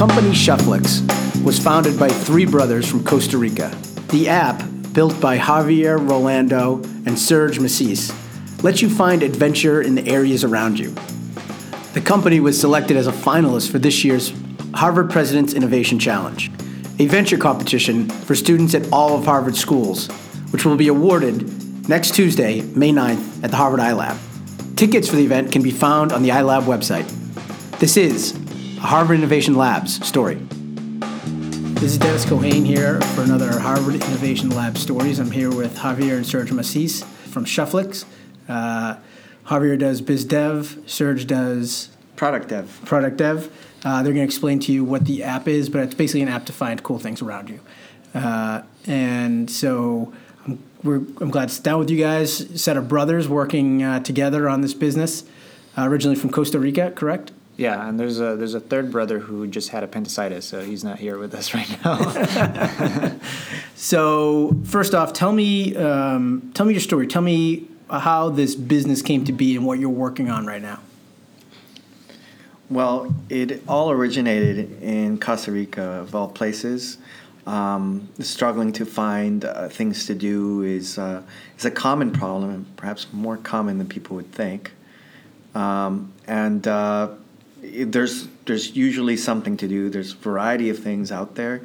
[0.00, 1.04] company Shufflix
[1.44, 3.68] was founded by three brothers from Costa Rica.
[4.08, 4.62] The app,
[4.94, 8.10] built by Javier Rolando and Serge Massis,
[8.64, 10.94] lets you find adventure in the areas around you.
[11.92, 14.32] The company was selected as a finalist for this year's
[14.72, 16.50] Harvard President's Innovation Challenge,
[16.98, 20.06] a venture competition for students at all of Harvard schools,
[20.50, 24.16] which will be awarded next Tuesday, May 9th, at the Harvard iLab.
[24.76, 27.06] Tickets for the event can be found on the iLab website.
[27.80, 28.39] This is
[28.80, 30.36] Harvard Innovation Labs story.
[30.36, 35.18] This is Dennis Cohane here for another Harvard Innovation Lab stories.
[35.18, 38.06] I'm here with Javier and Serge Massis from Shufflix.
[38.48, 38.96] Uh,
[39.44, 42.80] Javier does biz dev, Serge does Product dev.
[42.86, 43.52] product dev.
[43.84, 46.28] Uh, they're going to explain to you what the app is, but it's basically an
[46.28, 47.60] app to find cool things around you.
[48.14, 50.12] Uh, and so
[50.46, 52.60] I'm, we're, I'm glad to sit down with you guys.
[52.60, 55.24] Set of brothers working uh, together on this business,
[55.76, 57.32] uh, originally from Costa Rica, correct?
[57.60, 60.98] Yeah, and there's a there's a third brother who just had appendicitis, so he's not
[60.98, 63.16] here with us right now.
[63.74, 67.06] So first off, tell me um, tell me your story.
[67.06, 70.80] Tell me how this business came to be and what you're working on right now.
[72.68, 76.98] Well, it all originated in Costa Rica, of all places.
[77.46, 81.22] Um, struggling to find uh, things to do is uh,
[81.58, 84.72] is a common problem, and perhaps more common than people would think.
[85.54, 87.08] Um, and uh,
[87.62, 89.90] there's there's usually something to do.
[89.90, 91.62] There's a variety of things out there,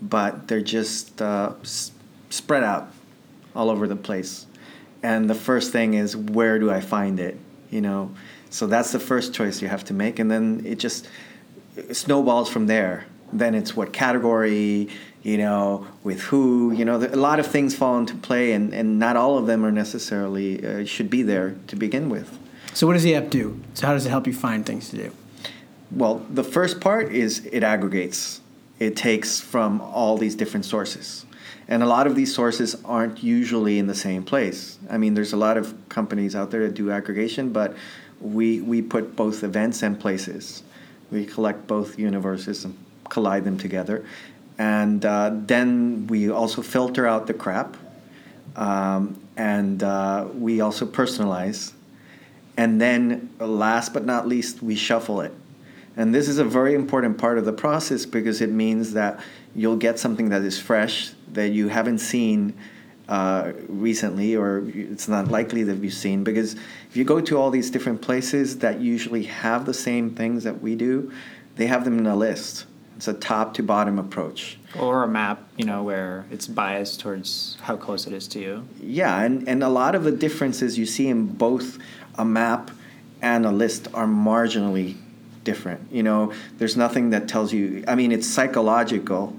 [0.00, 1.92] but they're just uh, s-
[2.30, 2.92] spread out
[3.54, 4.46] all over the place.
[5.02, 7.36] And the first thing is where do I find it?
[7.70, 8.14] You know,
[8.50, 11.08] so that's the first choice you have to make, and then it just
[11.92, 13.06] snowballs from there.
[13.32, 14.88] Then it's what category,
[15.22, 18.98] you know, with who, you know, a lot of things fall into play, and, and
[18.98, 22.38] not all of them are necessarily uh, should be there to begin with.
[22.74, 23.60] So what does the app do?
[23.74, 25.12] So how does it help you find things to do?
[25.94, 28.40] Well, the first part is it aggregates.
[28.78, 31.26] It takes from all these different sources.
[31.68, 34.78] And a lot of these sources aren't usually in the same place.
[34.90, 37.76] I mean, there's a lot of companies out there that do aggregation, but
[38.20, 40.62] we, we put both events and places.
[41.10, 42.76] We collect both universes and
[43.10, 44.04] collide them together.
[44.58, 47.76] And uh, then we also filter out the crap.
[48.56, 51.72] Um, and uh, we also personalize.
[52.56, 55.32] And then, last but not least, we shuffle it.
[55.96, 59.20] And this is a very important part of the process because it means that
[59.54, 62.54] you'll get something that is fresh, that you haven't seen
[63.08, 66.24] uh, recently, or it's not likely that you've seen.
[66.24, 66.54] Because
[66.88, 70.62] if you go to all these different places that usually have the same things that
[70.62, 71.12] we do,
[71.56, 72.64] they have them in a list.
[72.96, 74.58] It's a top to bottom approach.
[74.78, 78.66] or a map, you know, where it's biased towards how close it is to you.
[78.80, 81.78] Yeah, and, and a lot of the differences you see in both
[82.16, 82.70] a map
[83.20, 84.96] and a list are marginally
[85.44, 85.92] different.
[85.92, 89.36] You know, there's nothing that tells you, I mean, it's psychological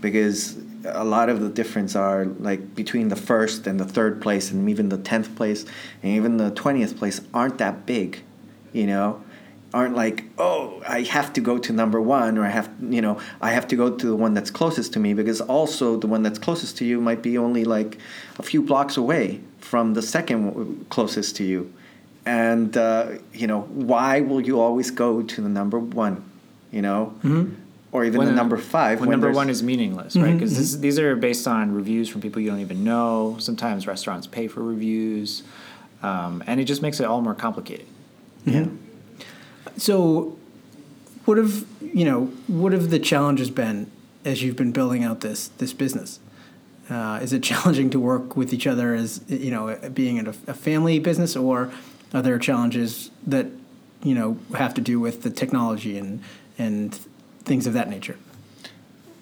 [0.00, 4.50] because a lot of the difference are like between the first and the third place
[4.50, 5.64] and even the 10th place
[6.02, 8.22] and even the 20th place aren't that big,
[8.72, 9.22] you know?
[9.72, 13.20] aren't like oh i have to go to number one or i have you know
[13.40, 16.22] i have to go to the one that's closest to me because also the one
[16.22, 17.98] that's closest to you might be only like
[18.38, 21.72] a few blocks away from the second closest to you
[22.26, 26.22] and uh, you know why will you always go to the number one
[26.70, 27.14] you know
[27.92, 30.34] or even the number five When, number there's- one is meaningless, right?
[30.34, 33.36] Because these are based on reviews from people you don't even know.
[33.40, 35.42] Sometimes restaurants pay for reviews,
[36.02, 37.86] um, and it just makes it all more complicated.
[38.44, 38.66] yeah
[39.76, 40.36] So,
[41.24, 42.26] what have you know?
[42.46, 43.90] What have the challenges been
[44.24, 46.20] as you've been building out this this business?
[46.88, 50.54] Uh, is it challenging to work with each other as you know, being a, a
[50.54, 51.70] family business, or
[52.12, 53.46] are there challenges that
[54.02, 56.22] you know have to do with the technology and
[56.58, 56.94] and
[57.44, 58.16] things of that nature?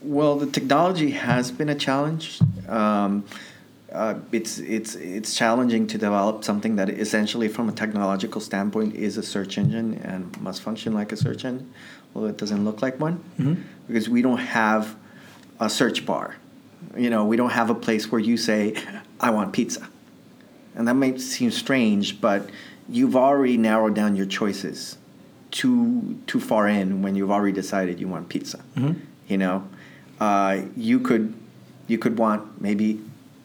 [0.01, 2.41] Well, the technology has been a challenge.
[2.69, 3.25] Um,
[3.93, 9.17] uh, it's it's it's challenging to develop something that essentially, from a technological standpoint, is
[9.17, 11.73] a search engine and must function like a search engine,
[12.15, 13.25] although it doesn't look like one,
[13.87, 14.95] because we don't have
[15.59, 16.37] a search bar.
[16.97, 18.75] You know, we don't have a place where you say,
[19.21, 19.89] "I want pizza,"
[20.75, 22.49] and that may seem strange, but
[22.89, 24.99] you've already narrowed down your choices
[25.51, 28.61] too too far in when you've already decided you want pizza.
[29.29, 29.69] You know,
[30.21, 31.35] uh, you could
[31.87, 33.01] you could want maybe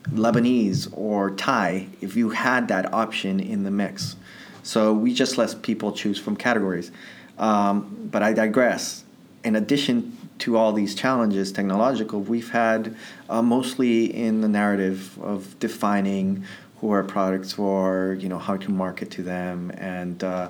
[0.09, 4.15] Lebanese or Thai if you had that option in the mix.
[4.63, 6.91] So we just let people choose from categories.
[7.37, 9.03] Um, but I digress.
[9.43, 12.95] In addition to all these challenges, technological, we've had
[13.29, 16.45] uh, mostly in the narrative of defining
[16.83, 20.49] who our products for, you know, how to market to them, and uh,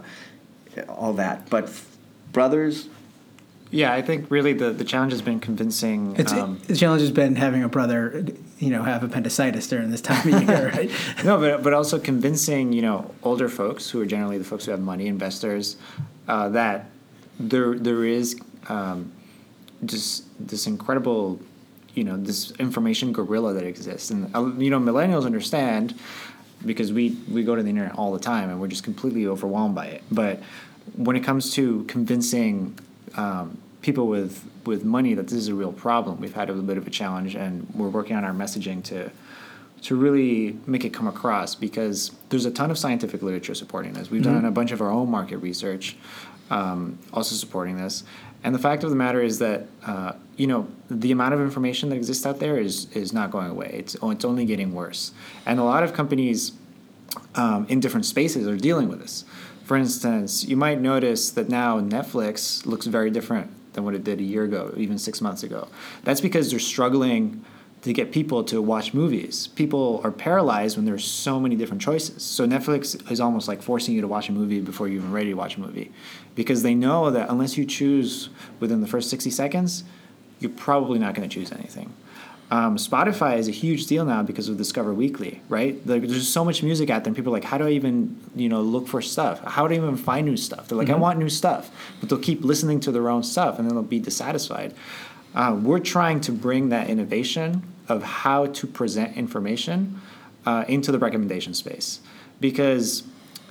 [0.89, 1.47] all that.
[1.47, 1.95] But f-
[2.31, 2.89] brothers,
[3.69, 6.15] Yeah, I think really the, the challenge has been convincing.
[6.17, 8.25] It's, um, the challenge has been having a brother,
[8.57, 10.91] you know, have appendicitis during this time of year, right?
[11.23, 14.71] no, but but also convincing you know older folks who are generally the folks who
[14.71, 15.77] have money, investors,
[16.27, 16.89] uh, that
[17.39, 18.39] there there is
[18.69, 19.11] um,
[19.85, 21.39] just this incredible,
[21.93, 25.97] you know, this information gorilla that exists, and uh, you know millennials understand
[26.65, 29.75] because we we go to the internet all the time and we're just completely overwhelmed
[29.75, 30.03] by it.
[30.11, 30.41] But
[30.95, 32.77] when it comes to convincing
[33.15, 36.67] um, people with with money that this is a real problem, we've had a little
[36.67, 39.11] bit of a challenge, and we're working on our messaging to
[39.83, 44.09] to really make it come across because there's a ton of scientific literature supporting this.
[44.09, 45.97] We've done a bunch of our own market research,
[46.49, 48.05] um, also supporting this.
[48.43, 51.89] And the fact of the matter is that uh, you know the amount of information
[51.89, 53.71] that exists out there is is not going away.
[53.73, 55.11] It's it's only getting worse,
[55.45, 56.51] and a lot of companies
[57.35, 59.25] um, in different spaces are dealing with this.
[59.63, 64.19] For instance, you might notice that now Netflix looks very different than what it did
[64.19, 65.67] a year ago, even six months ago.
[66.03, 67.43] That's because they're struggling
[67.83, 69.47] to get people to watch movies.
[69.47, 72.23] People are paralyzed when there's so many different choices.
[72.23, 75.31] So Netflix is almost like forcing you to watch a movie before you're even ready
[75.31, 75.91] to watch a movie,
[76.33, 78.29] because they know that unless you choose
[78.61, 79.83] within the first 60 seconds,
[80.39, 81.93] you're probably not going to choose anything.
[82.51, 85.75] Um, Spotify is a huge deal now because of Discover Weekly, right?
[85.87, 88.15] Like, there's so much music out there, and people are like, "How do I even,
[88.35, 89.43] you know, look for stuff?
[89.43, 92.19] How do I even find new stuff?" They're like, "I want new stuff," but they'll
[92.19, 94.75] keep listening to their own stuff, and then they'll be dissatisfied.
[95.33, 100.01] Uh, we're trying to bring that innovation of how to present information
[100.45, 101.99] uh, into the recommendation space,
[102.39, 103.03] because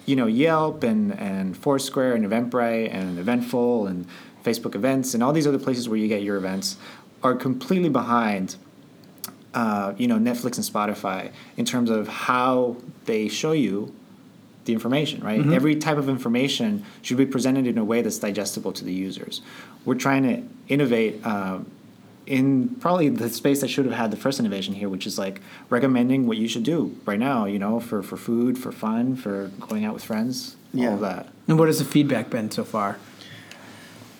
[0.07, 4.07] you know Yelp and and Foursquare and Eventbrite and Eventful and
[4.45, 6.77] Facebook events and all these other places where you get your events
[7.23, 8.57] are completely behind
[9.55, 13.95] uh, you know Netflix and Spotify in terms of how they show you
[14.65, 15.45] the information, right?
[15.53, 19.43] Every type of information should be presented in a way that's digestible to the users.
[19.85, 20.43] We're trying to
[20.73, 21.69] innovate um,
[22.27, 25.41] in probably the space that should have had the first innovation here, which is like
[25.71, 29.49] recommending what you should do right now, you know, for, for food, for fun, for
[29.61, 30.95] going out with friends, all Yeah.
[30.95, 31.29] of that.
[31.49, 32.99] and what has the feedback been so far?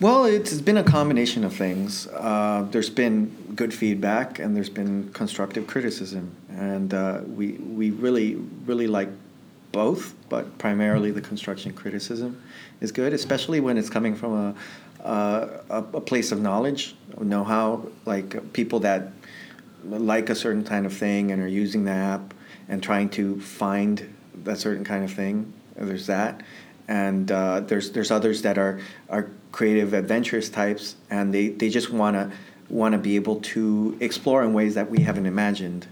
[0.01, 2.09] Well, it's been a combination of things.
[2.09, 8.35] Uh, there's been good feedback and there's been constructive criticism, and uh, we we really
[8.67, 9.09] really like
[9.71, 12.43] both, but primarily the construction criticism
[12.81, 14.55] is good, especially when it's coming from a
[15.03, 19.13] uh, a, a place of knowledge, know-how, like people that
[19.85, 22.35] like a certain kind of thing and are using the app
[22.69, 24.15] and trying to find
[24.45, 25.53] that certain kind of thing.
[25.77, 26.41] There's that,
[26.89, 31.91] and uh, there's there's others that are are creative, adventurous types, and they, they just
[31.91, 32.31] wanna
[32.69, 35.87] wanna be able to explore in ways that we haven't imagined,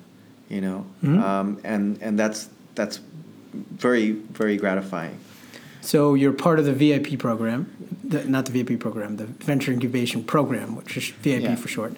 [0.49, 3.01] you know, um, and and that's that's
[3.55, 5.19] very very gratifying.
[5.81, 7.75] So you're part of the VIP program,
[8.11, 11.55] the, not the VIP program, the Venture Incubation Program, which is VIP Yeah.
[11.57, 11.95] for short.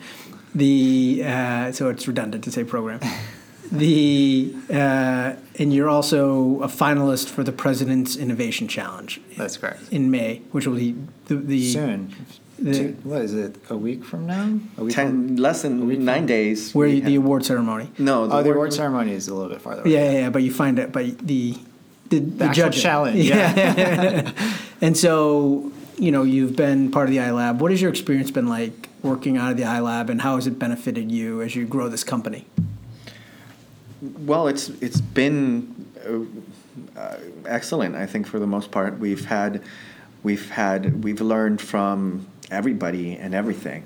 [0.54, 3.00] The uh, so it's redundant to say program.
[3.72, 9.80] the uh, and you're also a finalist for the President's Innovation Challenge That's correct.
[9.90, 10.94] in May, which will be
[11.26, 12.14] the, the Soon.
[12.58, 13.56] the- Two- what is it?
[13.70, 14.58] A week from now?
[14.76, 16.74] A week from- Ten less than nine days.
[16.74, 17.90] where you, the award ceremony.
[17.98, 19.80] no oh, the award- award ceremony is a little bit farther.
[19.82, 19.92] away.
[19.92, 21.56] Yeah, yeah, yeah, but you find it by the
[22.10, 22.82] the, the, actual judging.
[22.82, 24.30] challenge, yeah.
[24.82, 27.58] and so you know you've been part of the iLab.
[27.58, 30.58] What has your experience been like working out of the iLab, and how has it
[30.58, 32.46] benefited you as you grow this company?
[34.00, 37.16] Well, it's it's been uh, uh,
[37.46, 37.94] excellent.
[37.94, 39.62] I think for the most part, we've had
[40.22, 43.84] we've had we've learned from everybody and everything.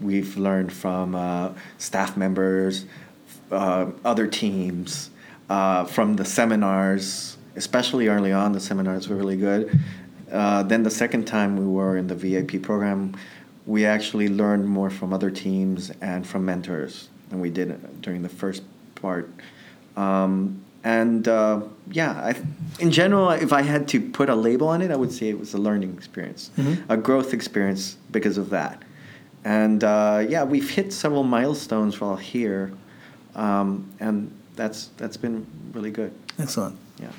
[0.00, 2.84] We've learned from uh, staff members,
[3.50, 5.10] uh, other teams,
[5.50, 7.36] uh, from the seminars.
[7.56, 9.80] Especially early on, the seminars were really good.
[10.30, 13.16] Uh, then the second time we were in the VIP program,
[13.66, 18.28] we actually learned more from other teams and from mentors than we did during the
[18.28, 18.62] first
[18.94, 19.30] part.
[19.96, 22.34] Um, and uh, yeah, I,
[22.78, 25.38] in general, if I had to put a label on it, I would say it
[25.38, 26.50] was a learning experience,
[26.88, 28.82] a growth experience because of that.
[29.44, 32.72] And uh, yeah, we've hit several milestones while here,
[33.34, 36.12] um, and that's that's been really good.
[36.38, 36.76] Excellent.
[37.00, 37.10] Yeah.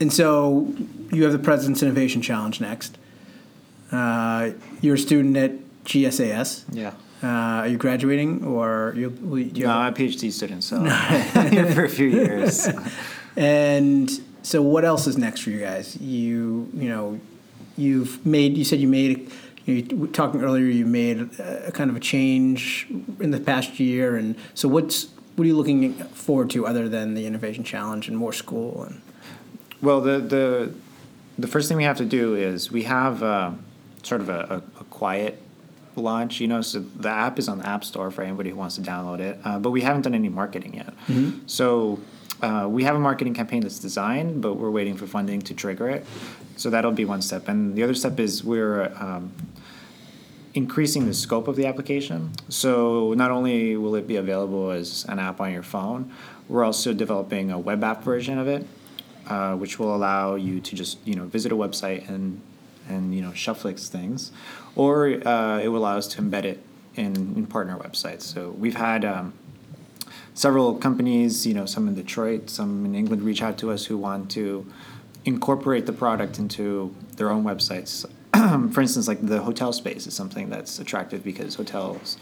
[0.00, 0.72] And so
[1.10, 2.98] you have the President's Innovation Challenge next.
[3.90, 4.50] Uh,
[4.80, 5.52] you're a student at
[5.84, 6.64] GSAS.
[6.70, 6.92] Yeah.
[7.22, 9.10] Uh, are you graduating, or you?
[9.10, 10.82] will you- No, I'm a PhD student, so
[11.50, 12.68] here for a few years.
[13.36, 14.10] And
[14.42, 15.96] so, what else is next for you guys?
[16.00, 17.20] You, you know,
[17.76, 18.56] you've made.
[18.58, 19.30] You said you made.
[19.64, 20.64] You were talking earlier.
[20.64, 22.88] You made a, kind of a change
[23.20, 27.14] in the past year, and so what's what are you looking forward to other than
[27.14, 29.00] the innovation challenge and more school and
[29.80, 30.72] Well, the the
[31.38, 33.52] the first thing we have to do is we have uh,
[34.02, 35.40] sort of a, a, a quiet
[35.96, 36.40] launch.
[36.40, 38.82] You know, so the app is on the App Store for anybody who wants to
[38.82, 40.94] download it, uh, but we haven't done any marketing yet.
[41.46, 42.00] So.
[42.40, 45.88] Uh, we have a marketing campaign that's designed, but we're waiting for funding to trigger
[45.88, 46.06] it.
[46.54, 47.48] So that'll be one step.
[47.48, 49.32] And the other step is we're um,
[50.54, 52.30] increasing the scope of the application.
[52.48, 56.12] So not only will it be available as an app on your phone,
[56.48, 58.64] we're also developing a web app version of it,
[59.28, 62.40] uh, which will allow you to just you know visit a website and
[62.88, 64.32] and you know Shufflix things,
[64.74, 66.62] or uh, it will allow us to embed it
[66.96, 68.22] in, in partner websites.
[68.22, 69.04] So we've had.
[69.04, 69.32] Um,
[70.34, 73.98] several companies, you know, some in Detroit, some in England, reach out to us who
[73.98, 74.64] want to
[75.24, 78.06] incorporate the product into their own websites.
[78.72, 82.18] For instance, like the hotel space is something that's attractive because hotels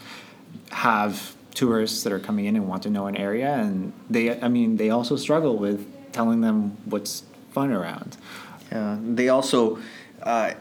[0.71, 4.47] have tourists that are coming in and want to know an area, and they, I
[4.47, 8.17] mean, they also struggle with telling them what's fun around.
[8.71, 9.79] Yeah, they also
[10.23, 10.53] uh,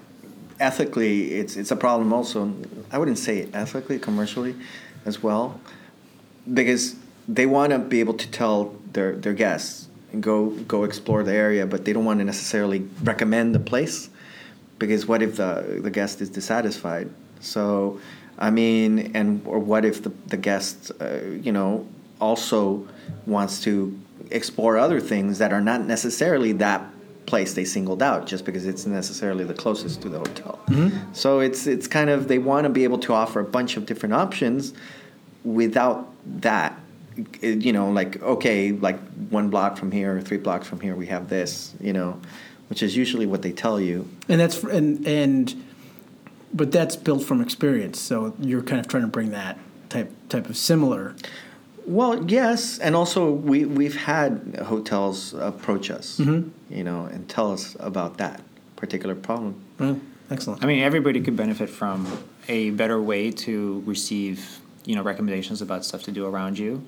[0.61, 2.13] ethically, it's it's a problem.
[2.13, 2.53] Also,
[2.91, 4.55] I wouldn't say ethically, commercially,
[5.05, 5.61] as well,
[6.53, 6.97] because
[7.29, 11.33] they want to be able to tell their their guests and go go explore the
[11.33, 14.11] area, but they don't want to necessarily recommend the place
[14.79, 17.11] because what if the the guest is dissatisfied?
[17.41, 18.01] So,
[18.39, 21.87] I mean, and or what if the the guest, uh, you know,
[22.21, 22.87] also
[23.27, 23.99] wants to
[24.31, 26.85] explore other things that are not necessarily that
[27.27, 30.59] place they singled out just because it's necessarily the closest to the hotel.
[30.69, 31.13] Mm-hmm.
[31.13, 33.85] So it's it's kind of they want to be able to offer a bunch of
[33.87, 34.75] different options
[35.45, 36.09] without
[36.41, 36.79] that
[37.41, 38.99] it- you know like okay like
[39.31, 42.21] one block from here or three blocks from here we have this you know
[42.69, 45.55] which is usually what they tell you And that's and and
[46.55, 48.01] but that's built from experience.
[48.01, 51.15] So you're kind of trying to bring that type type of similar.
[51.87, 57.77] Well yes and also we we've had hotels approach us you know and tell us
[57.81, 58.41] about that
[58.77, 59.61] particular problem.
[59.79, 60.01] Well,
[60.31, 60.63] excellent.
[60.63, 62.07] I mean, everybody could benefit from
[62.49, 66.87] a better way to receive, you know, recommendations about stuff to do around you,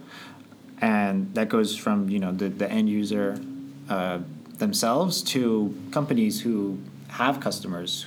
[0.80, 3.40] and that goes from you know the the end user
[3.88, 4.18] uh,
[4.58, 6.78] themselves to companies who
[7.08, 8.06] have customers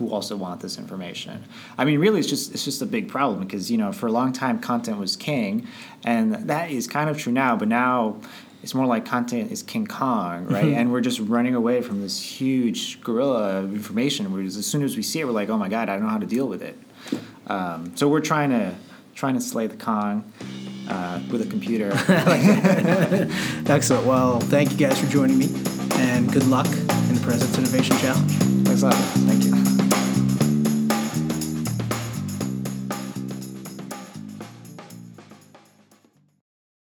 [0.00, 1.44] who also want this information.
[1.76, 4.12] I mean, really, it's just it's just a big problem because you know for a
[4.12, 5.68] long time content was king,
[6.04, 8.16] and that is kind of true now, but now.
[8.62, 10.74] It's more like content is King Kong, right?
[10.74, 14.30] And we're just running away from this huge gorilla of information.
[14.30, 16.10] Where as soon as we see it, we're like, "Oh my god, I don't know
[16.10, 16.76] how to deal with it."
[17.46, 18.74] Um, so we're trying to
[19.14, 20.30] trying to slay the Kong
[20.90, 21.90] uh, with a computer.
[23.66, 24.06] Excellent.
[24.06, 25.48] Well, thank you guys for joining me,
[25.94, 28.30] and good luck in the President's Innovation Challenge.
[28.66, 28.94] Thanks a lot.
[28.94, 29.59] Thank you.